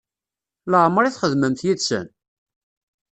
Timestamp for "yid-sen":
1.65-2.07